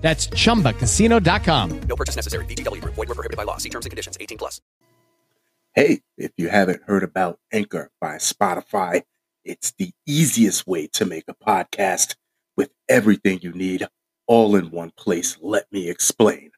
That's 0.00 0.28
chumbacasino.com. 0.28 1.80
No 1.82 1.96
purchase 1.96 2.16
necessary. 2.16 2.44
VGW 2.46 2.80
Group. 2.80 2.94
Void 2.94 3.08
were 3.08 3.14
prohibited 3.14 3.36
by 3.36 3.44
law. 3.44 3.58
See 3.58 3.68
terms 3.68 3.86
and 3.86 3.90
conditions. 3.90 4.16
18 4.20 4.38
plus. 4.38 4.60
Hey, 5.74 6.00
if 6.18 6.32
you 6.36 6.48
haven't 6.48 6.82
heard 6.84 7.04
about 7.04 7.38
Anchor 7.52 7.90
by 8.00 8.16
Spotify, 8.16 9.02
it's 9.44 9.72
the 9.78 9.92
easiest 10.06 10.66
way 10.66 10.88
to 10.94 11.04
make 11.04 11.24
a 11.28 11.34
podcast 11.34 12.16
with 12.56 12.70
everything 12.88 13.38
you 13.42 13.52
need 13.52 13.86
all 14.26 14.56
in 14.56 14.70
one 14.70 14.90
place. 14.96 15.38
Let 15.40 15.66
me 15.70 15.88
explain. 15.88 16.50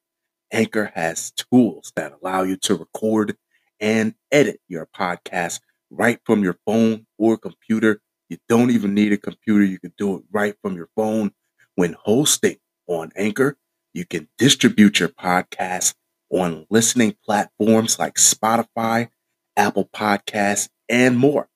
Anchor 0.50 0.92
has 0.94 1.30
tools 1.32 1.92
that 1.96 2.14
allow 2.22 2.42
you 2.42 2.56
to 2.58 2.74
record 2.74 3.36
and 3.80 4.14
edit 4.30 4.60
your 4.68 4.86
podcast 4.86 5.60
right 5.90 6.18
from 6.24 6.42
your 6.42 6.56
phone 6.66 7.06
or 7.18 7.36
computer. 7.36 8.00
You 8.28 8.38
don't 8.48 8.70
even 8.70 8.94
need 8.94 9.12
a 9.12 9.18
computer. 9.18 9.64
You 9.64 9.78
can 9.78 9.92
do 9.98 10.16
it 10.16 10.22
right 10.30 10.54
from 10.62 10.74
your 10.74 10.88
phone 10.96 11.32
when 11.74 11.96
hosting 12.00 12.56
on 12.86 13.12
Anchor. 13.16 13.56
You 13.94 14.04
can 14.06 14.28
distribute 14.38 15.00
your 15.00 15.08
podcast 15.10 15.94
on 16.30 16.66
listening 16.70 17.16
platforms 17.24 17.98
like 17.98 18.14
Spotify, 18.14 19.08
Apple 19.56 19.88
Podcasts, 19.94 20.68
and 20.88 21.18
more. 21.18 21.48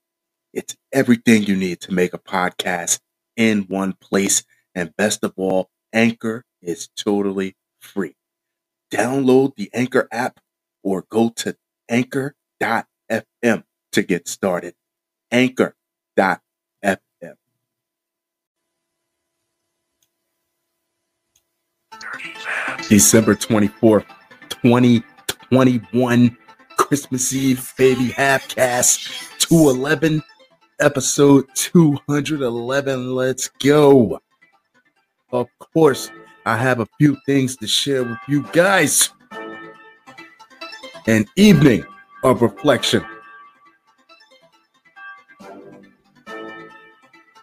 It's 0.53 0.77
everything 0.93 1.45
you 1.45 1.57
need 1.57 1.81
to 1.83 1.93
make 1.95 2.15
a 2.15 2.19
podcast 2.19 3.01
in 3.37 3.63
one 3.63 3.95
place. 3.95 4.45
And 4.75 4.97
best 4.97 5.25
of 5.25 5.35
all, 5.37 5.71
Anchor 5.93 6.45
is 6.63 6.89
totally 6.97 7.57
free. 7.81 8.15
Download 8.93 9.55
the 9.57 9.71
Anchor 9.75 10.09
app 10.13 10.41
or 10.83 11.05
go 11.11 11.31
to 11.37 11.57
anchor.fm 11.89 13.65
to 13.93 14.03
get 14.03 14.29
started. 14.29 14.75
Anchor.fm. 15.31 16.41
December 22.89 23.35
24th, 23.35 24.07
2021, 24.49 26.37
Christmas 26.77 27.33
Eve, 27.33 27.73
baby, 27.77 28.11
half 28.11 28.49
cast 28.49 29.09
211, 29.41 30.23
episode 30.81 31.47
211. 31.55 33.15
Let's 33.15 33.49
go. 33.49 34.21
Of 35.33 35.49
course, 35.59 36.11
I 36.45 36.57
have 36.57 36.81
a 36.81 36.87
few 36.99 37.17
things 37.27 37.57
to 37.57 37.67
share 37.67 38.05
with 38.05 38.19
you 38.29 38.45
guys. 38.53 39.11
An 41.07 41.27
evening 41.37 41.85
of 42.23 42.43
reflection. 42.43 43.05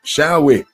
Shall 0.04 0.44
we? 0.44 0.66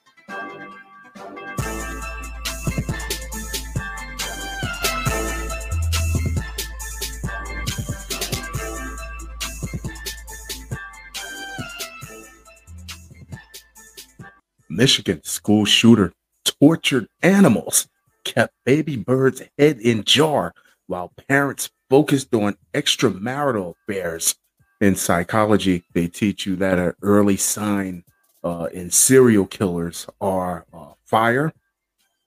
Michigan 14.80 15.22
school 15.24 15.66
shooter 15.66 16.10
tortured 16.58 17.06
animals, 17.22 17.86
kept 18.24 18.54
baby 18.64 18.96
bird's 18.96 19.42
head 19.58 19.78
in 19.78 20.04
jar 20.04 20.54
while 20.86 21.12
parents 21.28 21.68
focused 21.90 22.34
on 22.34 22.56
extramarital 22.72 23.74
affairs. 23.86 24.36
In 24.80 24.96
psychology, 24.96 25.84
they 25.92 26.06
teach 26.06 26.46
you 26.46 26.56
that 26.56 26.78
an 26.78 26.94
early 27.02 27.36
sign 27.36 28.04
uh, 28.42 28.68
in 28.72 28.90
serial 28.90 29.44
killers 29.44 30.06
are 30.18 30.64
uh, 30.72 30.92
fire, 31.04 31.52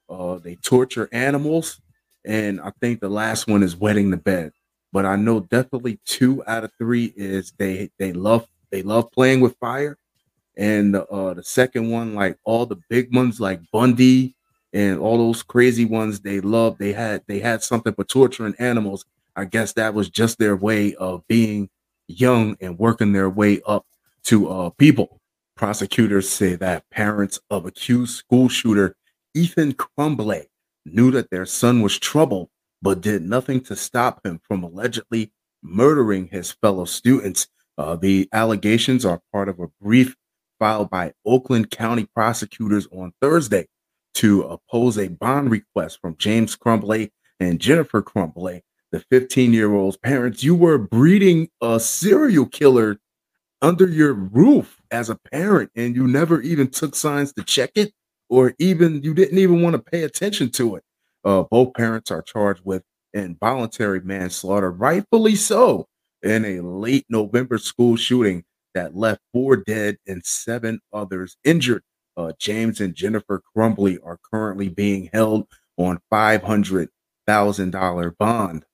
uh, 0.08 0.36
they 0.36 0.54
torture 0.58 1.10
animals, 1.12 1.82
and 2.24 2.62
I 2.62 2.72
think 2.80 3.00
the 3.00 3.10
last 3.10 3.48
one 3.48 3.64
is 3.64 3.76
wetting 3.76 4.12
the 4.12 4.18
bed. 4.18 4.52
But 4.92 5.08
I 5.08 5.16
know 5.16 5.40
definitely 5.40 6.00
two 6.06 6.44
out 6.46 6.64
of 6.64 6.72
three 6.78 7.14
is 7.18 7.52
they 7.58 7.90
they 7.98 8.14
love 8.14 8.46
they 8.70 8.84
love 8.84 9.12
playing 9.12 9.42
with 9.42 9.58
fire 9.58 9.98
and 10.58 10.96
uh, 10.96 11.34
the 11.34 11.44
second 11.44 11.90
one, 11.90 12.14
like 12.16 12.38
all 12.44 12.66
the 12.66 12.80
big 12.90 13.16
ones, 13.16 13.40
like 13.40 13.62
Bundy 13.72 14.36
and 14.72 15.00
all 15.00 15.18
those 15.18 15.44
crazy 15.44 15.86
ones, 15.86 16.20
they 16.20 16.40
loved. 16.42 16.80
They 16.80 16.94
had 16.94 17.24
they 17.28 17.40
had 17.40 17.64
something 17.64 17.94
for 17.94 18.04
torturing 18.04 18.56
animals. 18.60 19.06
I 19.36 19.46
guess 19.46 19.74
that 19.74 19.94
was 19.94 20.10
just 20.10 20.38
their 20.38 20.56
way 20.56 20.94
of 20.96 21.28
being 21.28 21.70
young 22.08 22.56
and 22.62 22.78
working 22.78 23.14
their 23.14 23.30
way 23.30 23.62
up 23.66 23.86
to 24.26 24.50
uh, 24.50 24.70
people. 24.72 25.20
Prosecutors 25.56 26.30
say 26.30 26.56
that 26.56 26.90
parents 26.90 27.40
of 27.50 27.66
accused 27.66 28.16
school 28.16 28.50
shooter 28.50 28.96
Ethan 29.34 29.74
Crumbley 29.74 30.46
knew 30.86 31.12
that 31.12 31.30
their 31.32 31.46
son 31.46 31.82
was 31.82 31.98
trouble, 31.98 32.52
but 32.82 33.02
did 33.02 33.24
nothing 33.24 33.62
to 33.62 33.76
stop 33.76 34.26
him 34.26 34.40
from 34.48 34.64
allegedly 34.64 35.32
murdering 35.64 36.28
his 36.28 36.52
fellow 36.52 36.86
students. 36.86 37.48
Uh, 37.78 37.96
the 37.96 38.30
allegations 38.34 39.06
are 39.06 39.22
part 39.32 39.50
of 39.50 39.60
a 39.60 39.68
brief 39.82 40.16
filed 40.64 40.90
by 40.90 41.12
Oakland 41.26 41.70
County 41.72 42.08
prosecutors 42.16 42.88
on 42.94 43.12
Thursday 43.22 43.68
to 44.14 44.44
oppose 44.44 44.98
a 44.98 45.10
bond 45.10 45.52
request 45.52 46.00
from 46.00 46.16
James 46.18 46.56
Crumbley 46.56 47.10
and 47.38 47.60
Jennifer 47.60 48.02
Crumbley, 48.02 48.62
the 48.94 49.02
15 49.12 49.52
year 49.52 49.74
old's 49.74 49.98
parents. 49.98 50.42
You 50.42 50.56
were 50.56 50.78
breeding 50.78 51.50
a 51.62 51.82
serial 51.82 52.46
killer 52.46 52.98
under 53.62 53.90
your 53.90 54.14
roof 54.14 54.82
as 54.90 55.10
a 55.10 55.20
parent, 55.34 55.70
and 55.76 55.98
you 55.98 56.08
never 56.08 56.40
even 56.40 56.70
took 56.70 56.96
signs 56.96 57.34
to 57.34 57.44
check 57.44 57.72
it, 57.76 57.92
or 58.30 58.54
even 58.58 59.04
you 59.04 59.14
didn't 59.14 59.40
even 59.40 59.62
want 59.62 59.74
to 59.74 59.82
pay 59.82 60.04
attention 60.04 60.50
to 60.52 60.78
it. 60.78 60.84
Uh, 61.26 61.44
both 61.44 61.74
parents 61.74 62.10
are 62.10 62.22
charged 62.22 62.62
with 62.64 62.84
involuntary 63.14 64.00
manslaughter, 64.00 64.72
rightfully 64.72 65.36
so, 65.36 65.88
in 66.22 66.46
a 66.46 66.62
late 66.62 67.06
November 67.10 67.58
school 67.58 67.98
shooting 67.98 68.46
that 68.74 68.96
left 68.96 69.22
four 69.32 69.58
dead 69.58 69.98
and 70.08 70.26
seven 70.26 70.80
others 70.92 71.38
injured. 71.44 71.84
Uh, 72.16 72.32
James 72.40 72.80
and 72.80 72.94
Jennifer 72.94 73.42
Crumbley 73.56 73.98
are 74.04 74.20
currently 74.32 74.70
being 74.70 75.10
held 75.12 75.48
on 75.78 76.00
$500,000 76.12 78.18
bond. 78.18 78.66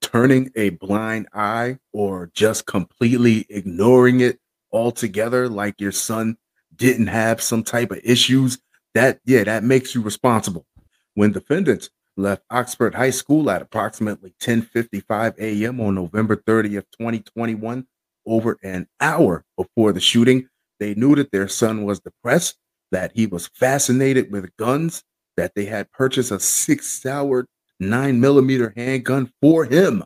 Turning 0.00 0.50
a 0.56 0.70
blind 0.70 1.28
eye 1.32 1.78
or 1.92 2.30
just 2.34 2.66
completely 2.66 3.46
ignoring 3.48 4.20
it 4.20 4.38
altogether, 4.72 5.48
like 5.48 5.80
your 5.80 5.92
son 5.92 6.36
didn't 6.74 7.08
have 7.08 7.42
some 7.42 7.62
type 7.62 7.90
of 7.90 8.00
issues, 8.02 8.58
that, 8.94 9.20
yeah, 9.24 9.44
that 9.44 9.64
makes 9.64 9.94
you 9.94 10.02
responsible. 10.02 10.66
When 11.14 11.32
defendants 11.32 11.90
left 12.16 12.42
Oxford 12.50 12.94
High 12.94 13.10
School 13.10 13.50
at 13.50 13.62
approximately 13.62 14.34
10:55 14.40 15.38
a.m. 15.38 15.80
on 15.80 15.94
November 15.94 16.36
30th, 16.36 16.84
2021, 16.98 17.86
over 18.26 18.58
an 18.62 18.86
hour 19.00 19.44
before 19.56 19.92
the 19.92 20.00
shooting. 20.00 20.48
They 20.80 20.94
knew 20.94 21.14
that 21.16 21.32
their 21.32 21.48
son 21.48 21.84
was 21.84 22.00
depressed, 22.00 22.56
that 22.90 23.12
he 23.14 23.26
was 23.26 23.48
fascinated 23.48 24.32
with 24.32 24.56
guns, 24.56 25.04
that 25.36 25.54
they 25.54 25.64
had 25.64 25.92
purchased 25.92 26.30
a 26.30 26.40
SIG 26.40 26.82
Sauer 26.82 27.46
nine 27.80 28.20
millimeter 28.20 28.72
handgun 28.76 29.32
for 29.40 29.64
him 29.64 30.04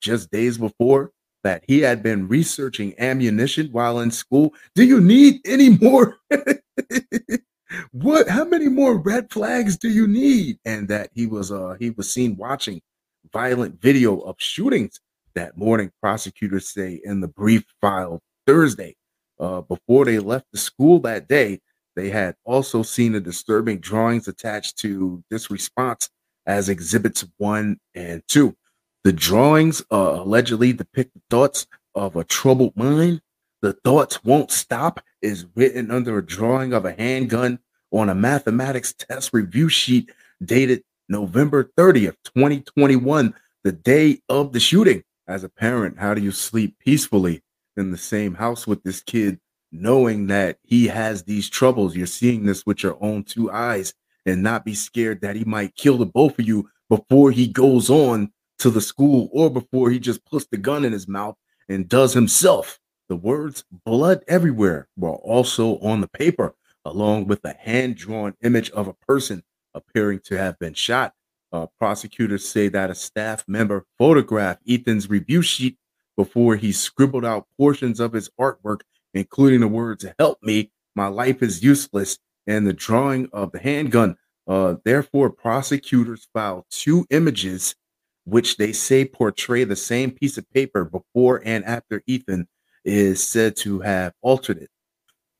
just 0.00 0.30
days 0.30 0.58
before, 0.58 1.10
that 1.42 1.64
he 1.66 1.80
had 1.80 2.02
been 2.02 2.28
researching 2.28 2.94
ammunition 2.98 3.68
while 3.72 4.00
in 4.00 4.10
school. 4.10 4.52
Do 4.74 4.84
you 4.84 5.00
need 5.00 5.40
any 5.46 5.70
more? 5.70 6.18
what 7.92 8.28
how 8.28 8.44
many 8.44 8.68
more 8.68 8.96
red 8.98 9.30
flags 9.30 9.76
do 9.76 9.88
you 9.88 10.06
need 10.06 10.58
and 10.64 10.88
that 10.88 11.10
he 11.14 11.26
was 11.26 11.50
uh 11.50 11.74
he 11.78 11.90
was 11.90 12.12
seen 12.12 12.36
watching 12.36 12.80
violent 13.32 13.80
video 13.80 14.18
of 14.20 14.36
shootings 14.38 15.00
that 15.36 15.56
morning, 15.56 15.92
prosecutors 16.02 16.72
say 16.72 17.00
in 17.04 17.20
the 17.20 17.28
brief 17.28 17.64
filed 17.80 18.20
Thursday. 18.46 18.96
Uh, 19.38 19.60
before 19.60 20.04
they 20.04 20.18
left 20.18 20.46
the 20.50 20.58
school 20.58 20.98
that 21.00 21.28
day, 21.28 21.60
they 21.94 22.10
had 22.10 22.34
also 22.44 22.82
seen 22.82 23.12
the 23.12 23.20
disturbing 23.20 23.78
drawings 23.78 24.28
attached 24.28 24.78
to 24.78 25.22
this 25.30 25.50
response 25.50 26.10
as 26.46 26.68
exhibits 26.68 27.24
one 27.36 27.78
and 27.94 28.22
two. 28.28 28.56
The 29.04 29.12
drawings 29.12 29.82
uh, 29.92 30.16
allegedly 30.20 30.72
depict 30.72 31.14
the 31.14 31.20
thoughts 31.30 31.66
of 31.94 32.16
a 32.16 32.24
troubled 32.24 32.76
mind. 32.76 33.20
The 33.62 33.74
thoughts 33.84 34.22
won't 34.24 34.50
stop 34.50 35.00
is 35.22 35.46
written 35.54 35.90
under 35.90 36.18
a 36.18 36.26
drawing 36.26 36.72
of 36.72 36.84
a 36.84 36.92
handgun 36.92 37.58
on 37.92 38.08
a 38.08 38.14
mathematics 38.14 38.92
test 38.92 39.32
review 39.32 39.68
sheet 39.68 40.10
dated 40.44 40.82
November 41.08 41.70
30th, 41.78 42.16
2021, 42.34 43.34
the 43.64 43.72
day 43.72 44.20
of 44.28 44.52
the 44.52 44.60
shooting. 44.60 45.02
As 45.28 45.44
a 45.44 45.48
parent, 45.48 45.98
how 45.98 46.14
do 46.14 46.20
you 46.20 46.32
sleep 46.32 46.78
peacefully 46.78 47.42
in 47.76 47.90
the 47.90 47.98
same 47.98 48.34
house 48.34 48.66
with 48.66 48.82
this 48.82 49.00
kid, 49.00 49.38
knowing 49.72 50.26
that 50.28 50.58
he 50.62 50.88
has 50.88 51.24
these 51.24 51.48
troubles? 51.48 51.96
You're 51.96 52.06
seeing 52.06 52.46
this 52.46 52.64
with 52.64 52.82
your 52.82 52.96
own 53.00 53.24
two 53.24 53.50
eyes 53.50 53.94
and 54.24 54.42
not 54.42 54.64
be 54.64 54.74
scared 54.74 55.20
that 55.20 55.36
he 55.36 55.44
might 55.44 55.76
kill 55.76 55.98
the 55.98 56.06
both 56.06 56.38
of 56.38 56.46
you 56.46 56.68
before 56.88 57.30
he 57.30 57.46
goes 57.46 57.90
on 57.90 58.32
to 58.58 58.70
the 58.70 58.80
school 58.80 59.28
or 59.32 59.50
before 59.50 59.90
he 59.90 59.98
just 59.98 60.24
puts 60.24 60.46
the 60.46 60.56
gun 60.56 60.84
in 60.84 60.92
his 60.92 61.08
mouth 61.08 61.36
and 61.68 61.88
does 61.88 62.14
himself. 62.14 62.78
The 63.08 63.16
words 63.16 63.64
blood 63.84 64.24
everywhere 64.26 64.88
were 64.96 65.14
also 65.14 65.78
on 65.78 66.00
the 66.00 66.08
paper, 66.08 66.54
along 66.84 67.26
with 67.26 67.44
a 67.44 67.54
hand 67.54 67.96
drawn 67.96 68.34
image 68.42 68.70
of 68.70 68.88
a 68.88 68.94
person 68.94 69.42
appearing 69.74 70.20
to 70.24 70.38
have 70.38 70.58
been 70.58 70.74
shot. 70.74 71.12
Uh, 71.56 71.66
prosecutors 71.78 72.46
say 72.46 72.68
that 72.68 72.90
a 72.90 72.94
staff 72.94 73.42
member 73.48 73.86
photographed 73.96 74.60
Ethan's 74.68 75.08
review 75.08 75.40
sheet 75.40 75.78
before 76.14 76.54
he 76.54 76.70
scribbled 76.70 77.24
out 77.24 77.46
portions 77.56 77.98
of 77.98 78.12
his 78.12 78.28
artwork, 78.38 78.80
including 79.14 79.60
the 79.60 79.68
words, 79.68 80.04
Help 80.18 80.36
me, 80.42 80.70
my 80.94 81.06
life 81.06 81.42
is 81.42 81.62
useless, 81.62 82.18
and 82.46 82.66
the 82.66 82.74
drawing 82.74 83.30
of 83.32 83.52
the 83.52 83.58
handgun. 83.58 84.16
Uh, 84.46 84.74
therefore, 84.84 85.30
prosecutors 85.30 86.28
filed 86.34 86.66
two 86.68 87.06
images 87.08 87.74
which 88.24 88.58
they 88.58 88.72
say 88.72 89.06
portray 89.06 89.64
the 89.64 89.76
same 89.76 90.10
piece 90.10 90.36
of 90.36 90.50
paper 90.50 90.84
before 90.84 91.40
and 91.42 91.64
after 91.64 92.02
Ethan 92.06 92.46
is 92.84 93.26
said 93.26 93.56
to 93.56 93.80
have 93.80 94.12
altered 94.20 94.58
it. 94.58 94.68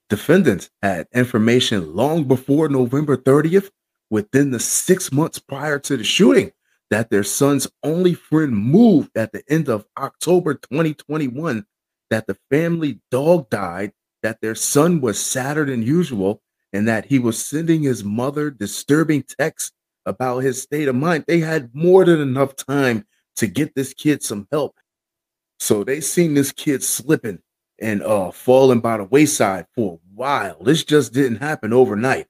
Defendants 0.09 0.71
had 0.81 1.09
information 1.13 1.95
long 1.95 2.25
before 2.25 2.71
November 2.71 3.19
30th, 3.19 3.69
within 4.11 4.51
the 4.51 4.61
six 4.61 5.13
months 5.13 5.39
prior 5.39 5.79
to 5.81 5.97
the 5.97 6.05
shooting, 6.05 6.53
that 6.91 7.11
their 7.11 7.25
son's 7.25 7.67
only 7.83 8.15
friend 8.15 8.57
moved 8.57 9.11
at 9.17 9.33
the 9.33 9.43
end 9.49 9.69
of 9.69 9.87
October 9.99 10.55
2021, 10.55 11.65
that 12.11 12.27
the 12.27 12.37
family 12.51 13.01
dog 13.11 13.51
died, 13.51 13.93
that 14.23 14.41
their 14.41 14.55
son 14.55 15.01
was 15.01 15.19
sadder 15.19 15.65
than 15.65 15.83
usual, 15.83 16.41
and 16.73 16.87
that 16.87 17.07
he 17.07 17.19
was 17.19 17.45
sending 17.45 17.83
his 17.83 18.05
mother 18.05 18.51
disturbing 18.51 19.23
texts 19.23 19.73
about 20.05 20.39
his 20.39 20.63
state 20.63 20.89
of 20.89 20.95
mind. 20.95 21.25
They 21.27 21.41
had 21.41 21.75
more 21.75 22.05
than 22.05 22.21
enough 22.21 22.55
time 22.55 23.05
to 23.37 23.47
get 23.47 23.75
this 23.75 23.93
kid 23.93 24.23
some 24.23 24.47
help. 24.51 24.79
So 25.59 25.85
they 25.85 26.01
seen 26.01 26.35
this 26.35 26.53
kid 26.53 26.83
slipping 26.83 27.41
and 27.79 28.03
uh 28.03 28.31
falling 28.31 28.81
by 28.81 28.97
the 28.97 29.05
wayside 29.05 29.67
for 29.75 29.95
a 29.95 29.99
while. 30.15 30.63
This 30.63 30.85
just 30.85 31.13
didn't 31.13 31.39
happen 31.39 31.73
overnight. 31.73 32.27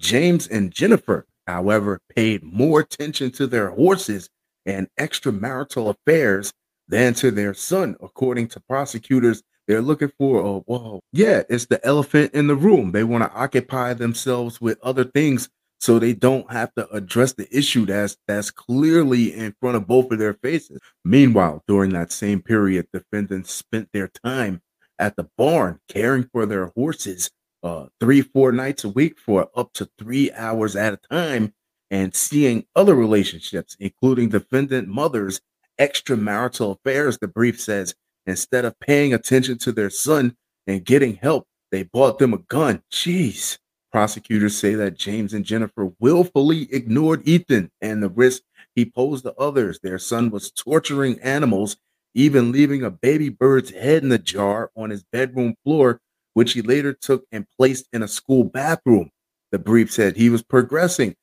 James 0.00 0.48
and 0.48 0.72
Jennifer, 0.72 1.26
however, 1.46 2.00
paid 2.16 2.42
more 2.42 2.80
attention 2.80 3.30
to 3.32 3.46
their 3.46 3.70
horses 3.70 4.28
and 4.66 4.88
extramarital 4.98 5.94
affairs 5.94 6.52
than 6.88 7.14
to 7.14 7.30
their 7.30 7.54
son, 7.54 7.96
according 8.02 8.48
to 8.48 8.60
prosecutors. 8.60 9.42
They're 9.68 9.82
looking 9.82 10.10
for, 10.18 10.40
oh, 10.40 10.64
whoa, 10.66 11.00
yeah, 11.12 11.42
it's 11.48 11.66
the 11.66 11.84
elephant 11.86 12.34
in 12.34 12.48
the 12.48 12.56
room. 12.56 12.92
They 12.92 13.04
want 13.04 13.22
to 13.24 13.38
occupy 13.38 13.94
themselves 13.94 14.60
with 14.60 14.78
other 14.82 15.04
things 15.04 15.48
so 15.78 15.98
they 15.98 16.12
don't 16.12 16.50
have 16.50 16.74
to 16.74 16.88
address 16.90 17.34
the 17.34 17.48
issue 17.56 17.86
that's 17.86 18.16
that's 18.26 18.50
clearly 18.50 19.34
in 19.34 19.54
front 19.60 19.76
of 19.76 19.86
both 19.86 20.10
of 20.10 20.18
their 20.18 20.34
faces. 20.34 20.80
Meanwhile, 21.04 21.62
during 21.68 21.90
that 21.92 22.10
same 22.10 22.42
period, 22.42 22.88
defendants 22.92 23.52
spent 23.52 23.88
their 23.92 24.08
time 24.24 24.60
at 24.98 25.16
the 25.16 25.28
barn 25.38 25.78
caring 25.88 26.28
for 26.32 26.46
their 26.46 26.66
horses 26.76 27.30
uh, 27.62 27.86
three, 28.00 28.22
four 28.22 28.52
nights 28.52 28.84
a 28.84 28.88
week 28.88 29.18
for 29.18 29.48
up 29.54 29.72
to 29.74 29.88
three 29.98 30.32
hours 30.32 30.76
at 30.76 30.94
a 30.94 30.98
time 31.10 31.52
and 31.90 32.14
seeing 32.14 32.64
other 32.76 32.94
relationships, 32.94 33.76
including 33.80 34.28
defendant 34.28 34.88
mothers' 34.88 35.40
extramarital 35.78 36.76
affairs. 36.76 37.18
The 37.18 37.28
brief 37.28 37.60
says 37.60 37.94
instead 38.26 38.64
of 38.64 38.78
paying 38.80 39.12
attention 39.12 39.58
to 39.58 39.72
their 39.72 39.90
son 39.90 40.36
and 40.66 40.84
getting 40.84 41.16
help, 41.16 41.46
they 41.70 41.82
bought 41.82 42.18
them 42.18 42.34
a 42.34 42.38
gun. 42.38 42.82
Jeez. 42.92 43.58
Prosecutors 43.92 44.56
say 44.56 44.74
that 44.74 44.96
James 44.96 45.34
and 45.34 45.44
Jennifer 45.44 45.90
willfully 45.98 46.72
ignored 46.72 47.26
Ethan 47.26 47.72
and 47.80 48.02
the 48.02 48.08
risk 48.08 48.42
he 48.76 48.84
posed 48.84 49.24
to 49.24 49.34
others. 49.34 49.80
Their 49.82 49.98
son 49.98 50.30
was 50.30 50.52
torturing 50.52 51.18
animals, 51.20 51.76
even 52.14 52.52
leaving 52.52 52.84
a 52.84 52.90
baby 52.90 53.28
bird's 53.30 53.70
head 53.70 54.04
in 54.04 54.08
the 54.08 54.18
jar 54.18 54.70
on 54.76 54.90
his 54.90 55.02
bedroom 55.02 55.56
floor, 55.64 56.00
which 56.40 56.54
he 56.54 56.62
later 56.62 56.94
took 56.94 57.26
and 57.32 57.44
placed 57.58 57.86
in 57.92 58.02
a 58.02 58.08
school 58.08 58.44
bathroom. 58.44 59.10
The 59.52 59.58
brief 59.58 59.92
said 59.92 60.16
he 60.16 60.30
was 60.30 60.42
progressing. 60.42 61.14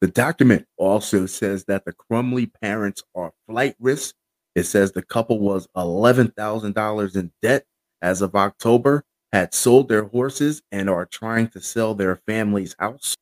The 0.00 0.08
document 0.08 0.64
also 0.78 1.26
says 1.26 1.66
that 1.66 1.84
the 1.84 1.92
Crumbley 1.92 2.50
parents 2.62 3.02
are 3.14 3.34
flight 3.46 3.76
risk. 3.78 4.14
It 4.54 4.62
says 4.62 4.92
the 4.92 5.02
couple 5.02 5.38
was 5.38 5.68
$11,000 5.76 7.14
in 7.14 7.30
debt 7.42 7.66
as 8.00 8.22
of 8.22 8.34
October 8.34 9.04
had 9.34 9.52
sold 9.52 9.90
their 9.90 10.04
horses 10.04 10.62
and 10.72 10.88
are 10.88 11.04
trying 11.04 11.48
to 11.48 11.60
sell 11.60 11.94
their 11.94 12.16
family's 12.26 12.74
house. 12.78 13.14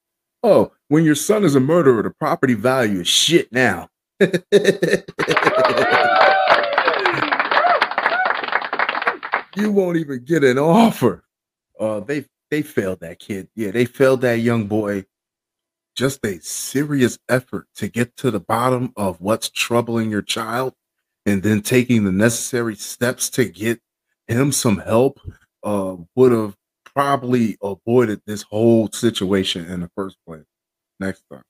Oh, 0.44 0.70
when 0.86 1.02
your 1.02 1.16
son 1.16 1.42
is 1.42 1.56
a 1.56 1.60
murderer, 1.60 2.04
the 2.04 2.10
property 2.10 2.54
value 2.54 3.00
is 3.00 3.08
shit 3.08 3.50
now. 3.50 3.88
you 9.56 9.72
won't 9.72 9.96
even 9.96 10.24
get 10.24 10.44
an 10.44 10.60
offer. 10.60 11.24
Uh, 11.82 11.98
they 11.98 12.24
they 12.50 12.62
failed 12.62 13.00
that 13.00 13.18
kid. 13.18 13.48
Yeah, 13.56 13.72
they 13.72 13.86
failed 13.86 14.20
that 14.20 14.38
young 14.38 14.68
boy. 14.68 15.04
Just 15.96 16.24
a 16.24 16.40
serious 16.40 17.18
effort 17.28 17.66
to 17.74 17.88
get 17.88 18.16
to 18.18 18.30
the 18.30 18.40
bottom 18.40 18.92
of 18.96 19.20
what's 19.20 19.50
troubling 19.50 20.10
your 20.10 20.22
child 20.22 20.74
and 21.26 21.42
then 21.42 21.60
taking 21.60 22.04
the 22.04 22.12
necessary 22.12 22.76
steps 22.76 23.28
to 23.30 23.46
get 23.46 23.80
him 24.28 24.52
some 24.52 24.78
help 24.78 25.20
uh, 25.64 25.96
would 26.14 26.30
have 26.32 26.56
probably 26.84 27.58
avoided 27.62 28.22
this 28.26 28.42
whole 28.42 28.88
situation 28.92 29.66
in 29.66 29.80
the 29.80 29.90
first 29.96 30.16
place. 30.26 30.44
Next 31.00 31.24
time, 31.30 31.42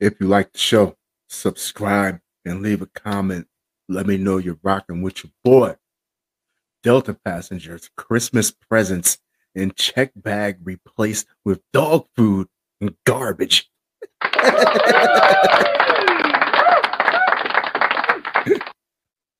if 0.00 0.20
you 0.20 0.28
like 0.28 0.52
the 0.52 0.58
show, 0.58 0.96
subscribe 1.28 2.20
and 2.44 2.62
leave 2.62 2.82
a 2.82 2.86
comment. 2.86 3.46
Let 3.88 4.06
me 4.06 4.18
know 4.18 4.36
you're 4.36 4.58
rocking 4.62 5.02
with 5.02 5.24
your 5.24 5.32
boy. 5.42 5.76
Delta 6.82 7.14
passengers, 7.14 7.90
Christmas 7.96 8.50
presents 8.50 9.18
in 9.56 9.72
check 9.74 10.12
bag 10.14 10.58
replaced 10.62 11.26
with 11.44 11.60
dog 11.72 12.06
food 12.14 12.46
and 12.80 12.94
garbage. 13.04 13.68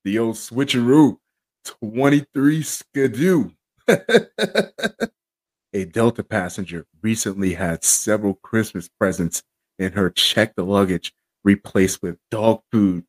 the 0.04 0.18
old 0.18 0.34
switcheroo 0.36 1.18
23 1.64 2.62
skidoo 2.62 3.50
a 3.88 5.84
Delta 5.84 6.24
passenger 6.24 6.86
recently 7.02 7.54
had 7.54 7.84
several 7.84 8.34
Christmas 8.34 8.88
presents 8.98 9.42
in 9.78 9.92
her 9.92 10.10
checked 10.10 10.58
luggage 10.58 11.12
replaced 11.44 12.02
with 12.02 12.18
dog 12.30 12.62
food, 12.72 13.04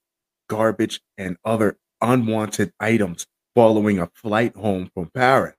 garbage, 0.50 1.02
and 1.18 1.38
other 1.44 1.78
unwanted 2.02 2.72
items 2.80 3.26
following 3.56 4.00
a 4.00 4.10
flight 4.14 4.56
home 4.56 4.90
from 4.94 5.10
Paris. 5.14 5.57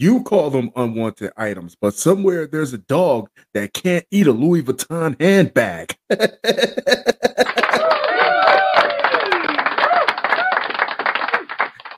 You 0.00 0.22
call 0.22 0.48
them 0.48 0.70
unwanted 0.76 1.30
items, 1.36 1.76
but 1.78 1.92
somewhere 1.92 2.46
there's 2.46 2.72
a 2.72 2.78
dog 2.78 3.28
that 3.52 3.74
can't 3.74 4.06
eat 4.10 4.26
a 4.26 4.32
Louis 4.32 4.62
Vuitton 4.62 5.20
handbag. 5.20 5.94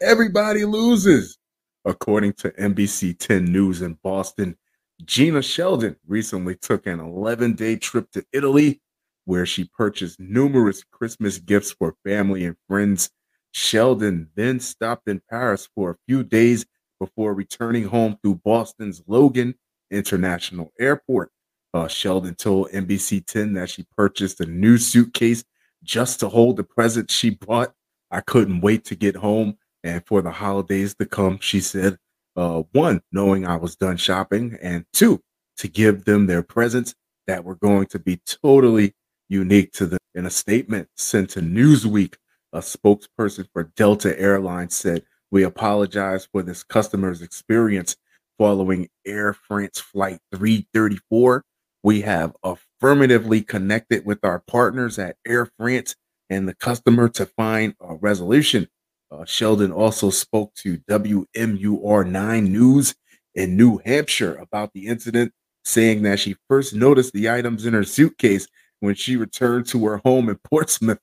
Everybody 0.02 0.64
loses. 0.64 1.38
According 1.84 2.32
to 2.38 2.50
NBC 2.50 3.16
10 3.16 3.44
News 3.44 3.82
in 3.82 3.96
Boston, 4.02 4.56
Gina 5.04 5.40
Sheldon 5.40 5.94
recently 6.04 6.56
took 6.56 6.88
an 6.88 6.98
11 6.98 7.52
day 7.52 7.76
trip 7.76 8.10
to 8.14 8.24
Italy 8.32 8.80
where 9.26 9.46
she 9.46 9.70
purchased 9.76 10.18
numerous 10.18 10.82
Christmas 10.90 11.38
gifts 11.38 11.70
for 11.70 11.94
family 12.04 12.46
and 12.46 12.56
friends. 12.66 13.10
Sheldon 13.52 14.28
then 14.34 14.58
stopped 14.58 15.06
in 15.06 15.22
Paris 15.30 15.68
for 15.76 15.90
a 15.92 15.96
few 16.08 16.24
days 16.24 16.66
before 17.02 17.34
returning 17.34 17.82
home 17.82 18.16
through 18.22 18.36
Boston's 18.44 19.02
Logan 19.08 19.56
International 19.90 20.72
Airport. 20.78 21.32
Uh, 21.74 21.88
Sheldon 21.88 22.36
told 22.36 22.70
NBC 22.70 23.26
10 23.26 23.54
that 23.54 23.70
she 23.70 23.84
purchased 23.96 24.40
a 24.40 24.46
new 24.46 24.78
suitcase 24.78 25.42
just 25.82 26.20
to 26.20 26.28
hold 26.28 26.58
the 26.58 26.62
present 26.62 27.10
she 27.10 27.30
bought. 27.30 27.72
I 28.12 28.20
couldn't 28.20 28.60
wait 28.60 28.84
to 28.84 28.94
get 28.94 29.16
home 29.16 29.58
and 29.82 30.06
for 30.06 30.22
the 30.22 30.30
holidays 30.30 30.94
to 30.94 31.06
come, 31.06 31.40
she 31.40 31.58
said, 31.60 31.96
uh, 32.36 32.62
one, 32.70 33.02
knowing 33.10 33.48
I 33.48 33.56
was 33.56 33.74
done 33.74 33.96
shopping, 33.96 34.56
and 34.62 34.84
two, 34.92 35.20
to 35.56 35.66
give 35.66 36.04
them 36.04 36.28
their 36.28 36.44
presents 36.44 36.94
that 37.26 37.42
were 37.42 37.56
going 37.56 37.86
to 37.86 37.98
be 37.98 38.20
totally 38.44 38.94
unique 39.28 39.72
to 39.72 39.86
them. 39.86 39.98
In 40.14 40.26
a 40.26 40.30
statement 40.30 40.88
sent 40.96 41.30
to 41.30 41.40
Newsweek, 41.40 42.14
a 42.52 42.60
spokesperson 42.60 43.48
for 43.52 43.72
Delta 43.74 44.16
Airlines 44.20 44.76
said, 44.76 45.02
We 45.32 45.44
apologize 45.44 46.28
for 46.32 46.42
this 46.44 46.64
customer's 46.64 47.22
experience 47.22 47.96
following 48.38 48.88
Air 49.06 49.34
France 49.34 49.80
Flight 49.80 50.20
334. 50.34 51.44
We 51.84 52.02
have 52.02 52.36
affirmatively 52.44 53.42
connected 53.42 54.06
with 54.06 54.20
our 54.24 54.40
partners 54.40 54.98
at 55.00 55.16
Air 55.26 55.48
France 55.58 55.96
and 56.30 56.48
the 56.48 56.54
customer 56.54 57.08
to 57.10 57.26
find 57.26 57.74
a 57.80 57.96
resolution 57.96 58.68
Uh, 59.12 59.24
Sheldon 59.26 59.72
also 59.72 60.10
spoke 60.10 60.54
to 60.56 60.78
WMUR9 60.90 62.48
News 62.50 62.94
in 63.36 63.56
New 63.56 63.80
Hampshire 63.86 64.36
about 64.36 64.72
the 64.74 64.86
incident, 64.88 65.32
saying 65.64 66.02
that 66.04 66.20
she 66.20 66.36
first 66.50 66.74
noticed 66.74 67.14
the 67.14 67.30
items 67.30 67.66
in 67.66 67.74
her 67.74 67.84
suitcase 67.84 68.48
when 68.80 68.96
she 68.96 69.16
returned 69.16 69.66
to 69.68 69.86
her 69.86 69.98
home 70.04 70.30
in 70.30 70.38
Portsmouth. 70.44 71.00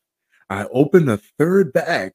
I 0.51 0.65
opened 0.73 1.09
a 1.09 1.17
third 1.39 1.73
bag, 1.73 2.13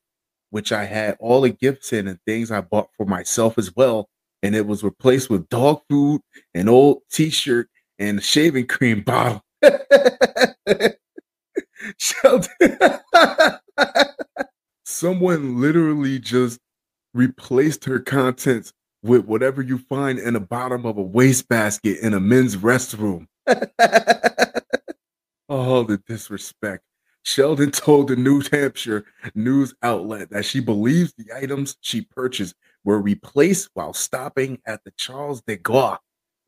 which 0.54 0.70
I 0.70 0.84
had 0.84 1.16
all 1.18 1.40
the 1.40 1.50
gifts 1.50 1.92
in 1.92 2.06
and 2.06 2.20
things 2.28 2.52
I 2.52 2.60
bought 2.60 2.88
for 2.96 3.04
myself 3.04 3.58
as 3.58 3.74
well. 3.74 4.08
And 4.40 4.54
it 4.54 4.68
was 4.68 4.84
replaced 4.84 5.28
with 5.28 5.48
dog 5.48 5.80
food, 5.90 6.20
an 6.54 6.68
old 6.68 6.98
t 7.10 7.28
shirt, 7.28 7.68
and 7.98 8.20
a 8.20 8.22
shaving 8.22 8.68
cream 8.68 9.00
bottle. 9.04 9.42
Someone 14.84 15.60
literally 15.60 16.20
just 16.20 16.60
replaced 17.14 17.84
her 17.86 17.98
contents 17.98 18.72
with 19.02 19.24
whatever 19.24 19.60
you 19.60 19.78
find 19.78 20.20
in 20.20 20.34
the 20.34 20.40
bottom 20.40 20.86
of 20.86 20.96
a 20.98 21.02
wastebasket 21.02 21.98
in 21.98 22.14
a 22.14 22.20
men's 22.20 22.56
restroom. 22.56 23.26
oh, 25.48 25.82
the 25.82 26.00
disrespect. 26.06 26.84
Sheldon 27.24 27.70
told 27.70 28.08
the 28.08 28.16
New 28.16 28.42
Hampshire 28.52 29.06
news 29.34 29.74
outlet 29.82 30.28
that 30.30 30.44
she 30.44 30.60
believes 30.60 31.14
the 31.14 31.32
items 31.34 31.76
she 31.80 32.02
purchased 32.02 32.54
were 32.84 33.00
replaced 33.00 33.70
while 33.72 33.94
stopping 33.94 34.60
at 34.66 34.84
the 34.84 34.90
Charles 34.92 35.40
de 35.42 35.56
Gaulle 35.56 35.98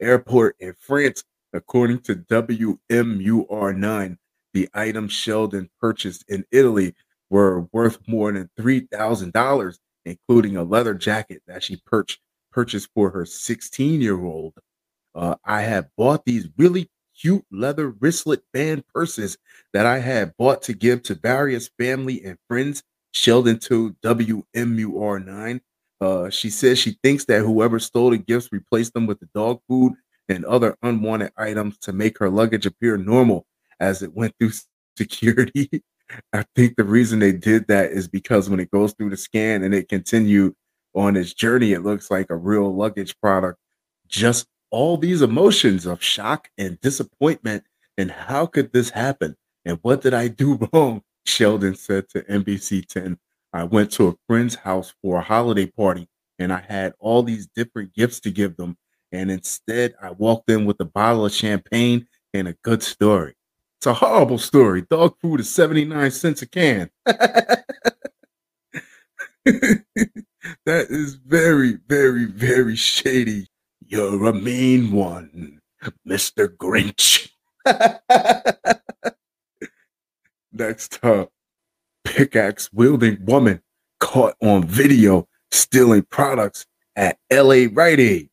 airport 0.00 0.54
in 0.60 0.74
France, 0.78 1.24
according 1.54 2.00
to 2.00 2.16
WMUR9. 2.16 4.18
The 4.52 4.68
items 4.74 5.12
Sheldon 5.12 5.70
purchased 5.80 6.24
in 6.28 6.44
Italy 6.52 6.94
were 7.30 7.62
worth 7.72 7.98
more 8.06 8.30
than 8.32 8.50
$3,000, 8.58 9.78
including 10.04 10.58
a 10.58 10.62
leather 10.62 10.94
jacket 10.94 11.42
that 11.46 11.64
she 11.64 11.80
purchased 11.86 12.90
for 12.94 13.10
her 13.10 13.24
16 13.24 14.02
year 14.02 14.22
old. 14.22 14.52
Uh, 15.14 15.36
I 15.42 15.62
have 15.62 15.88
bought 15.96 16.26
these 16.26 16.48
really 16.58 16.90
cute 17.20 17.44
leather 17.50 17.90
wristlet 17.90 18.42
band 18.52 18.84
purses 18.94 19.38
that 19.72 19.86
I 19.86 19.98
had 19.98 20.36
bought 20.36 20.62
to 20.62 20.72
give 20.72 21.02
to 21.04 21.14
various 21.14 21.70
family 21.78 22.24
and 22.24 22.38
friends. 22.48 22.82
Sheldon 23.12 23.58
to 23.60 23.96
WMUR9. 24.02 25.60
Uh, 26.00 26.28
she 26.28 26.50
says 26.50 26.78
she 26.78 26.98
thinks 27.02 27.24
that 27.24 27.40
whoever 27.40 27.78
stole 27.78 28.10
the 28.10 28.18
gifts 28.18 28.50
replaced 28.52 28.92
them 28.92 29.06
with 29.06 29.18
the 29.20 29.28
dog 29.34 29.60
food 29.68 29.94
and 30.28 30.44
other 30.44 30.76
unwanted 30.82 31.32
items 31.36 31.78
to 31.78 31.92
make 31.92 32.18
her 32.18 32.28
luggage 32.28 32.66
appear 32.66 32.98
normal 32.98 33.46
as 33.80 34.02
it 34.02 34.14
went 34.14 34.34
through 34.38 34.52
security. 34.98 35.82
I 36.32 36.44
think 36.54 36.76
the 36.76 36.84
reason 36.84 37.18
they 37.18 37.32
did 37.32 37.66
that 37.68 37.90
is 37.90 38.06
because 38.06 38.48
when 38.48 38.60
it 38.60 38.70
goes 38.70 38.92
through 38.92 39.10
the 39.10 39.16
scan 39.16 39.62
and 39.62 39.74
it 39.74 39.88
continued 39.88 40.54
on 40.94 41.16
its 41.16 41.32
journey, 41.32 41.72
it 41.72 41.82
looks 41.82 42.10
like 42.10 42.26
a 42.30 42.36
real 42.36 42.74
luggage 42.74 43.18
product. 43.20 43.58
Just 44.06 44.46
all 44.76 44.98
these 44.98 45.22
emotions 45.22 45.86
of 45.86 46.02
shock 46.02 46.50
and 46.58 46.78
disappointment. 46.82 47.64
And 47.96 48.10
how 48.10 48.44
could 48.44 48.74
this 48.74 48.90
happen? 48.90 49.34
And 49.64 49.78
what 49.80 50.02
did 50.02 50.12
I 50.12 50.28
do 50.28 50.68
wrong? 50.72 51.02
Sheldon 51.24 51.74
said 51.74 52.10
to 52.10 52.20
NBC 52.24 52.86
10. 52.86 53.18
I 53.54 53.64
went 53.64 53.90
to 53.92 54.08
a 54.08 54.14
friend's 54.28 54.54
house 54.54 54.92
for 55.00 55.16
a 55.16 55.22
holiday 55.22 55.64
party 55.64 56.10
and 56.38 56.52
I 56.52 56.60
had 56.60 56.92
all 56.98 57.22
these 57.22 57.48
different 57.56 57.94
gifts 57.94 58.20
to 58.20 58.30
give 58.30 58.58
them. 58.58 58.76
And 59.12 59.30
instead, 59.30 59.94
I 60.02 60.10
walked 60.10 60.50
in 60.50 60.66
with 60.66 60.78
a 60.80 60.84
bottle 60.84 61.24
of 61.24 61.32
champagne 61.32 62.06
and 62.34 62.46
a 62.46 62.56
good 62.62 62.82
story. 62.82 63.34
It's 63.78 63.86
a 63.86 63.94
horrible 63.94 64.38
story. 64.38 64.84
Dog 64.90 65.16
food 65.22 65.40
is 65.40 65.50
79 65.54 66.10
cents 66.10 66.42
a 66.42 66.46
can. 66.46 66.90
that 67.06 67.54
is 70.66 71.14
very, 71.14 71.78
very, 71.88 72.26
very 72.26 72.76
shady. 72.76 73.46
You're 73.88 74.26
a 74.26 74.32
mean 74.32 74.90
one, 74.90 75.60
Mr. 76.06 76.48
Grinch. 76.48 77.30
Next 80.52 81.04
up, 81.04 81.30
pickaxe 82.04 82.68
wielding 82.72 83.24
woman 83.24 83.62
caught 84.00 84.34
on 84.40 84.64
video 84.64 85.28
stealing 85.52 86.02
products 86.02 86.66
at 86.96 87.18
LA 87.30 87.66
Rite 87.72 88.00
Aid. 88.00 88.30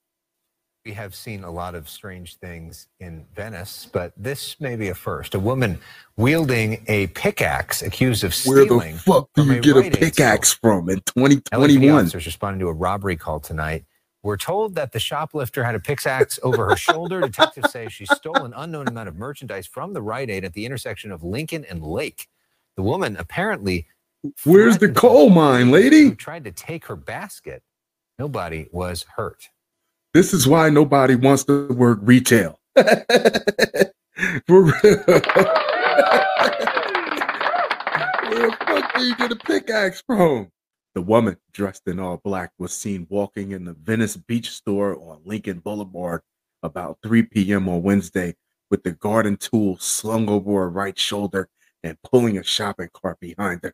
We 0.85 0.93
have 0.93 1.13
seen 1.13 1.43
a 1.43 1.51
lot 1.51 1.75
of 1.75 1.87
strange 1.87 2.37
things 2.37 2.87
in 2.99 3.25
Venice, 3.35 3.87
but 3.91 4.11
this 4.17 4.59
may 4.59 4.75
be 4.75 4.89
a 4.89 4.95
first. 4.95 5.35
A 5.35 5.39
woman 5.39 5.79
wielding 6.17 6.83
a 6.87 7.07
pickaxe 7.07 7.81
accused 7.83 8.23
of 8.23 8.33
stealing. 8.33 8.69
Where 8.79 8.91
the 8.91 8.97
fuck 8.97 9.29
do 9.35 9.45
you 9.45 9.61
get 9.61 9.77
a 9.77 9.91
pickaxe 9.91 10.51
from 10.51 10.89
in 10.89 10.99
LAPD 11.01 11.43
2021? 11.45 11.99
officers 11.99 12.25
responding 12.25 12.59
to 12.61 12.67
a 12.67 12.73
robbery 12.73 13.15
call 13.15 13.39
tonight. 13.39 13.85
We're 14.23 14.37
told 14.37 14.75
that 14.75 14.93
the 14.93 14.99
shoplifter 14.99 15.65
had 15.65 15.75
a 15.75 15.79
pickaxe 15.81 16.39
over 16.43 16.69
her 16.69 16.77
shoulder. 16.77 17.19
Detectives 17.19 17.71
say 17.71 17.89
she 17.89 18.05
stole 18.05 18.45
an 18.45 18.53
unknown 18.55 18.87
amount 18.87 19.09
of 19.09 19.17
merchandise 19.17 19.67
from 19.67 19.91
the 19.91 20.01
Rite 20.01 20.29
Aid 20.29 20.45
at 20.45 20.53
the 20.53 20.65
intersection 20.65 21.11
of 21.11 21.23
Lincoln 21.23 21.65
and 21.69 21.83
Lake. 21.83 22.29
The 22.77 22.83
woman 22.83 23.17
apparently 23.17 23.85
Where's 24.45 24.77
the 24.77 24.87
coal 24.89 25.29
mine, 25.29 25.69
lady? 25.71 26.11
tried 26.15 26.45
to 26.45 26.51
take 26.51 26.85
her 26.85 26.95
basket. 26.95 27.61
Nobody 28.17 28.67
was 28.71 29.05
hurt. 29.17 29.49
This 30.13 30.33
is 30.33 30.47
why 30.47 30.69
nobody 30.69 31.15
wants 31.15 31.43
to 31.45 31.67
work 31.73 31.99
retail. 32.01 32.61
For 32.77 34.63
real. 34.63 34.71
Where 38.29 38.49
the 38.49 38.57
fuck 38.65 38.95
do 38.95 39.03
you 39.03 39.15
get 39.17 39.31
a 39.33 39.35
pickaxe 39.35 40.01
from? 40.07 40.52
The 40.95 41.01
woman 41.01 41.37
dressed 41.51 41.87
in 41.87 41.99
all 41.99 42.21
black 42.23 42.51
was 42.59 42.71
seen 42.71 43.07
walking 43.09 43.51
in 43.51 43.65
the 43.65 43.73
Venice 43.73 44.15
Beach 44.15 44.51
store 44.51 44.95
on 44.95 45.21
Lincoln 45.25 45.59
Boulevard 45.59 46.21
about 46.61 46.99
3 47.01 47.23
p.m. 47.23 47.67
on 47.67 47.81
Wednesday 47.81 48.35
with 48.69 48.83
the 48.83 48.91
garden 48.91 49.37
tool 49.37 49.77
slung 49.79 50.29
over 50.29 50.51
her 50.61 50.69
right 50.69 50.97
shoulder 50.97 51.49
and 51.83 51.97
pulling 52.03 52.37
a 52.37 52.43
shopping 52.43 52.89
cart 52.93 53.19
behind 53.19 53.61
her. 53.63 53.73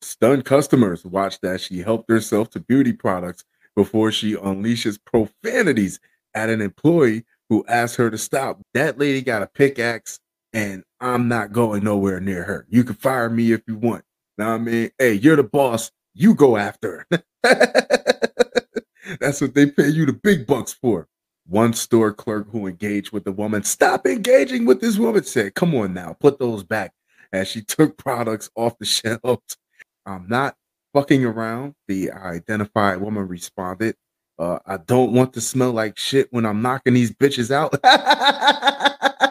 Stunned 0.00 0.44
customers 0.44 1.04
watched 1.04 1.44
as 1.44 1.62
she 1.62 1.78
helped 1.80 2.10
herself 2.10 2.50
to 2.50 2.60
beauty 2.60 2.92
products 2.92 3.44
before 3.74 4.10
she 4.10 4.34
unleashes 4.34 4.98
profanities 5.04 6.00
at 6.34 6.48
an 6.48 6.60
employee 6.60 7.24
who 7.48 7.64
asked 7.68 7.96
her 7.96 8.10
to 8.10 8.18
stop. 8.18 8.60
That 8.74 8.98
lady 8.98 9.20
got 9.20 9.42
a 9.42 9.46
pickaxe, 9.46 10.20
and 10.52 10.84
I'm 11.00 11.28
not 11.28 11.52
going 11.52 11.84
nowhere 11.84 12.20
near 12.20 12.44
her. 12.44 12.66
You 12.68 12.82
can 12.82 12.94
fire 12.94 13.28
me 13.30 13.52
if 13.52 13.62
you 13.68 13.76
want. 13.76 14.04
What 14.36 14.48
I 14.48 14.58
mean? 14.58 14.90
Hey, 14.98 15.14
you're 15.14 15.36
the 15.36 15.42
boss. 15.44 15.90
You 16.18 16.34
go 16.34 16.56
after. 16.56 17.06
That's 17.42 19.40
what 19.40 19.54
they 19.54 19.66
pay 19.66 19.88
you 19.88 20.06
the 20.06 20.14
big 20.14 20.46
bucks 20.46 20.72
for. 20.72 21.08
One 21.46 21.74
store 21.74 22.12
clerk 22.12 22.48
who 22.50 22.66
engaged 22.66 23.12
with 23.12 23.24
the 23.24 23.32
woman, 23.32 23.62
stop 23.64 24.06
engaging 24.06 24.64
with 24.64 24.80
this 24.80 24.96
woman, 24.96 25.24
said, 25.24 25.54
Come 25.54 25.74
on 25.74 25.92
now, 25.92 26.16
put 26.18 26.38
those 26.38 26.64
back. 26.64 26.92
As 27.34 27.48
she 27.48 27.60
took 27.60 27.98
products 27.98 28.48
off 28.56 28.78
the 28.78 28.86
shelves. 28.86 29.58
I'm 30.06 30.26
not 30.26 30.56
fucking 30.94 31.24
around. 31.24 31.74
The 31.86 32.12
identified 32.12 32.98
woman 33.02 33.28
responded, 33.28 33.94
uh, 34.38 34.58
I 34.64 34.78
don't 34.78 35.12
want 35.12 35.34
to 35.34 35.42
smell 35.42 35.72
like 35.72 35.98
shit 35.98 36.28
when 36.30 36.46
I'm 36.46 36.62
knocking 36.62 36.94
these 36.94 37.10
bitches 37.10 37.50
out. 37.50 37.74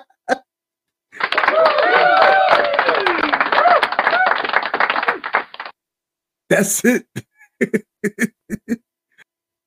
That's 6.56 6.84
it. 6.86 7.06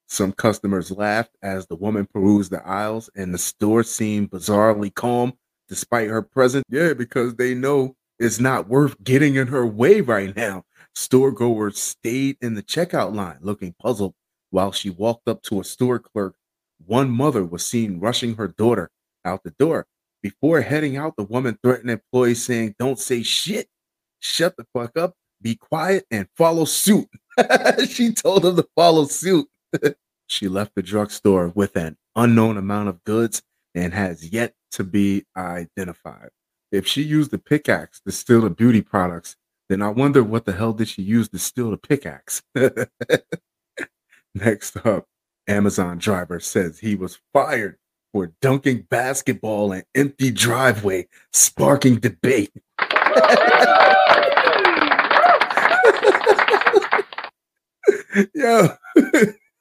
Some 0.08 0.32
customers 0.32 0.90
laughed 0.90 1.36
as 1.42 1.66
the 1.66 1.76
woman 1.76 2.06
perused 2.06 2.50
the 2.50 2.66
aisles, 2.66 3.10
and 3.14 3.32
the 3.32 3.38
store 3.38 3.82
seemed 3.82 4.30
bizarrely 4.30 4.94
calm 4.94 5.34
despite 5.68 6.08
her 6.08 6.22
presence. 6.22 6.64
Yeah, 6.70 6.94
because 6.94 7.34
they 7.34 7.54
know 7.54 7.94
it's 8.18 8.40
not 8.40 8.68
worth 8.68 9.02
getting 9.04 9.34
in 9.34 9.48
her 9.48 9.66
way 9.66 10.00
right 10.00 10.34
now. 10.34 10.64
Store 10.94 11.30
goers 11.30 11.78
stayed 11.78 12.38
in 12.40 12.54
the 12.54 12.62
checkout 12.62 13.14
line 13.14 13.36
looking 13.42 13.74
puzzled 13.78 14.14
while 14.50 14.72
she 14.72 14.88
walked 14.88 15.28
up 15.28 15.42
to 15.42 15.60
a 15.60 15.64
store 15.64 15.98
clerk. 15.98 16.36
One 16.86 17.10
mother 17.10 17.44
was 17.44 17.66
seen 17.66 18.00
rushing 18.00 18.36
her 18.36 18.48
daughter 18.48 18.90
out 19.26 19.42
the 19.44 19.50
door. 19.58 19.86
Before 20.22 20.62
heading 20.62 20.96
out, 20.96 21.16
the 21.16 21.24
woman 21.24 21.58
threatened 21.62 21.90
employees, 21.90 22.44
saying, 22.44 22.76
Don't 22.78 22.98
say 22.98 23.22
shit. 23.22 23.68
Shut 24.20 24.56
the 24.56 24.66
fuck 24.72 24.96
up, 24.96 25.14
be 25.42 25.54
quiet, 25.54 26.06
and 26.10 26.28
follow 26.36 26.64
suit. 26.64 27.08
she 27.88 28.12
told 28.12 28.42
them 28.42 28.56
to 28.56 28.68
follow 28.74 29.04
suit. 29.06 29.48
she 30.26 30.48
left 30.48 30.74
the 30.74 30.82
drugstore 30.82 31.48
with 31.54 31.76
an 31.76 31.96
unknown 32.16 32.56
amount 32.56 32.88
of 32.88 33.04
goods 33.04 33.42
and 33.74 33.94
has 33.94 34.32
yet 34.32 34.54
to 34.72 34.84
be 34.84 35.24
identified. 35.36 36.30
If 36.70 36.86
she 36.86 37.02
used 37.02 37.30
the 37.30 37.38
pickaxe 37.38 38.00
to 38.00 38.12
steal 38.12 38.42
the 38.42 38.50
beauty 38.50 38.82
products, 38.82 39.36
then 39.68 39.82
I 39.82 39.88
wonder 39.88 40.22
what 40.22 40.44
the 40.44 40.52
hell 40.52 40.72
did 40.72 40.88
she 40.88 41.02
use 41.02 41.28
to 41.30 41.38
steal 41.38 41.70
the 41.70 41.76
pickaxe? 41.76 42.42
Next 44.34 44.76
up, 44.84 45.06
Amazon 45.46 45.98
driver 45.98 46.40
says 46.40 46.78
he 46.78 46.94
was 46.94 47.18
fired 47.32 47.76
for 48.12 48.32
dunking 48.40 48.86
basketball 48.90 49.72
in 49.72 49.84
empty 49.94 50.30
driveway, 50.30 51.06
sparking 51.32 51.96
debate. 51.96 52.52
Yo, 58.34 58.68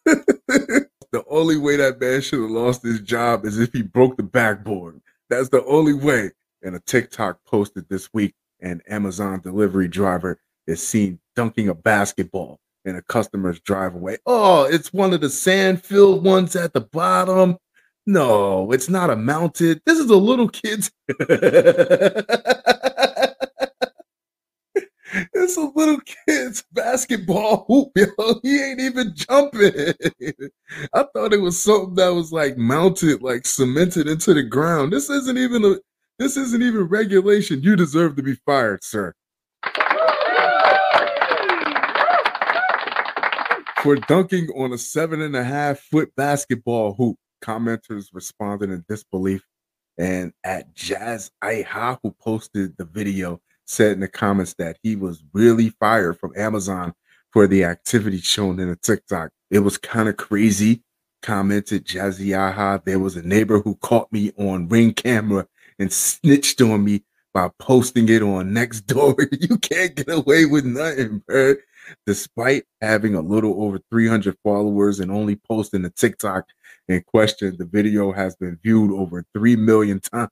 the 0.06 1.24
only 1.30 1.58
way 1.58 1.76
that 1.78 2.00
man 2.00 2.22
should 2.22 2.42
have 2.42 2.50
lost 2.50 2.84
his 2.84 3.02
job 3.02 3.46
is 3.46 3.60
if 3.60 3.74
he 3.74 3.82
broke 3.82 4.18
the 4.18 4.24
backboard. 4.24 5.02
That's 5.30 5.50
the 5.50 5.66
only 5.66 5.94
way. 5.94 6.32
And 6.64 6.76
a 6.76 6.80
TikTok 6.80 7.40
posted 7.46 7.88
this 7.90 8.14
week, 8.14 8.34
an 8.62 8.82
Amazon 8.88 9.42
delivery 9.42 9.88
driver 9.88 10.40
is 10.66 10.86
seen 10.86 11.20
dunking 11.36 11.70
a 11.70 11.74
basketball 11.76 12.60
in 12.86 12.96
a 12.96 13.02
customer's 13.02 13.60
driveway. 13.60 14.18
Oh, 14.26 14.64
it's 14.64 14.94
one 14.94 15.14
of 15.14 15.22
the 15.22 15.30
sand 15.30 15.84
filled 15.84 16.24
ones 16.24 16.56
at 16.56 16.74
the 16.74 16.82
bottom. 16.82 17.58
No, 18.06 18.72
it's 18.72 18.90
not 18.90 19.10
a 19.10 19.18
mounted. 19.18 19.82
This 19.86 20.00
is 20.00 20.10
a 20.10 20.16
little 20.16 20.48
kid's. 20.48 20.90
it's 25.48 25.56
a 25.56 25.72
little 25.76 26.00
kid's 26.28 26.64
basketball 26.74 27.64
hoop, 27.68 27.92
yo. 27.96 28.40
He 28.44 28.62
ain't 28.62 28.82
even 28.82 29.14
jumping. 29.16 29.94
I 30.94 31.06
thought 31.14 31.34
it 31.34 31.42
was 31.42 31.62
something 31.62 31.96
that 31.96 32.10
was 32.10 32.34
like 32.34 32.58
mounted, 32.58 33.22
like 33.22 33.46
cemented 33.46 34.10
into 34.10 34.34
the 34.34 34.44
ground. 34.44 34.92
This 34.92 35.10
isn't 35.10 35.38
even 35.38 35.64
a 35.64 35.76
this 36.20 36.36
isn't 36.36 36.62
even 36.62 36.84
regulation. 36.84 37.62
You 37.62 37.78
deserve 37.78 38.18
to 38.18 38.24
be 38.24 38.36
fired, 38.46 38.84
sir. 38.84 39.14
For 43.82 43.96
dunking 44.08 44.50
on 44.50 44.74
a 44.74 44.78
seven 44.78 45.22
and 45.22 45.36
a 45.36 45.44
half 45.46 45.80
foot 45.80 46.12
basketball 46.18 46.94
hoop, 46.96 47.16
commenters 47.42 48.08
responded 48.12 48.70
in 48.70 48.84
disbelief. 48.90 49.44
And 49.98 50.34
at 50.44 50.76
Jazz 50.76 51.32
Iha, 51.42 52.00
who 52.04 52.12
posted 52.20 52.76
the 52.78 52.86
video, 52.86 53.40
said 53.68 53.94
in 53.94 54.00
the 54.00 54.08
comments 54.08 54.56
that 54.56 54.78
he 54.82 54.96
was 54.96 55.24
really 55.34 55.70
fired 55.70 56.20
from 56.20 56.34
Amazon 56.36 56.94
for 57.32 57.48
the 57.48 57.64
activity 57.64 58.20
shown 58.20 58.60
in 58.60 58.70
a 58.70 58.76
TikTok. 58.76 59.32
It 59.52 59.60
was 59.60 59.78
kind 59.78 60.10
of 60.10 60.18
crazy, 60.18 60.84
commented 61.22 61.86
Jazzy 61.86 62.38
Aha. 62.38 62.80
There 62.84 63.00
was 63.00 63.16
a 63.16 63.22
neighbor 63.22 63.60
who 63.60 63.76
caught 63.76 64.12
me 64.12 64.32
on 64.38 64.70
ring 64.70 64.94
camera 64.94 65.48
and 65.80 65.92
snitched 65.92 66.62
on 66.62 66.84
me 66.84 67.04
by 67.34 67.50
posting 67.60 68.10
it 68.10 68.24
on 68.24 68.54
next 68.54 68.82
door. 68.82 69.16
you 69.32 69.58
can't 69.58 69.96
get 69.96 70.10
away 70.10 70.46
with 70.46 70.66
nothing, 70.66 71.22
bro. 71.28 71.56
Despite 72.06 72.66
having 72.82 73.16
a 73.16 73.22
little 73.22 73.64
over 73.64 73.80
300 73.92 74.36
followers 74.44 75.00
and 75.00 75.12
only 75.12 75.36
posting 75.36 75.86
a 75.86 75.90
TikTok 75.90 76.46
in 76.88 77.04
question, 77.04 77.56
the 77.58 77.66
video 77.66 78.12
has 78.12 78.36
been 78.36 78.58
viewed 78.64 78.92
over 78.92 79.26
3 79.34 79.56
million 79.58 80.00
times. 80.14 80.30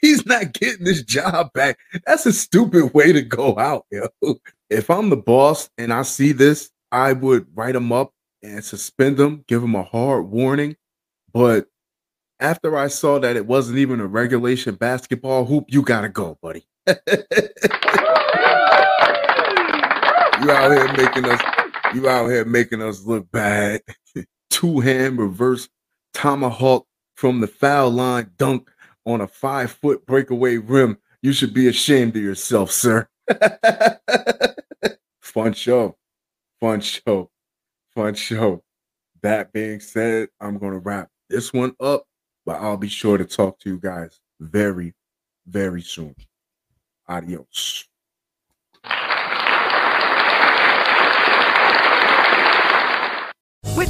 He's 0.00 0.24
not 0.24 0.52
getting 0.52 0.84
this 0.84 1.02
job 1.02 1.52
back. 1.52 1.78
That's 2.06 2.26
a 2.26 2.32
stupid 2.32 2.94
way 2.94 3.12
to 3.12 3.22
go 3.22 3.58
out, 3.58 3.86
yo. 3.90 4.08
If 4.70 4.90
I'm 4.90 5.10
the 5.10 5.16
boss 5.16 5.68
and 5.76 5.92
I 5.92 6.02
see 6.02 6.32
this, 6.32 6.70
I 6.92 7.12
would 7.12 7.46
write 7.54 7.74
him 7.74 7.92
up 7.92 8.12
and 8.42 8.64
suspend 8.64 9.18
him, 9.18 9.44
give 9.48 9.62
him 9.62 9.74
a 9.74 9.82
hard 9.82 10.28
warning. 10.28 10.76
But 11.32 11.66
after 12.40 12.76
I 12.76 12.88
saw 12.88 13.18
that 13.18 13.36
it 13.36 13.46
wasn't 13.46 13.78
even 13.78 14.00
a 14.00 14.06
regulation 14.06 14.76
basketball 14.76 15.44
hoop, 15.44 15.64
you 15.68 15.82
gotta 15.82 16.08
go, 16.08 16.38
buddy. 16.40 16.64
you 16.86 16.94
out 20.50 20.70
here 20.70 20.92
making 20.92 21.24
us 21.24 21.40
you 21.94 22.08
out 22.08 22.28
here 22.28 22.44
making 22.44 22.82
us 22.82 23.04
look 23.04 23.30
bad. 23.30 23.80
Two 24.58 24.80
hand 24.80 25.18
reverse 25.18 25.68
tomahawk 26.12 26.84
from 27.14 27.40
the 27.40 27.46
foul 27.46 27.90
line 27.90 28.32
dunk 28.36 28.68
on 29.06 29.20
a 29.20 29.28
five 29.28 29.70
foot 29.70 30.04
breakaway 30.04 30.56
rim. 30.56 30.98
You 31.22 31.32
should 31.32 31.54
be 31.54 31.68
ashamed 31.68 32.16
of 32.16 32.22
yourself, 32.22 32.72
sir. 32.72 33.08
Fun 35.20 35.52
show. 35.52 35.96
Fun 36.60 36.80
show. 36.80 37.30
Fun 37.94 38.14
show. 38.14 38.64
That 39.22 39.52
being 39.52 39.78
said, 39.78 40.28
I'm 40.40 40.58
going 40.58 40.72
to 40.72 40.78
wrap 40.78 41.08
this 41.28 41.52
one 41.52 41.76
up 41.78 42.08
but 42.48 42.62
I'll 42.62 42.78
be 42.78 42.88
sure 42.88 43.18
to 43.18 43.26
talk 43.26 43.58
to 43.58 43.68
you 43.68 43.78
guys 43.78 44.20
very, 44.40 44.94
very 45.46 45.82
soon. 45.82 46.16
Adios. 47.06 47.86